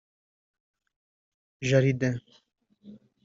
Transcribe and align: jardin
jardin 1.63 2.23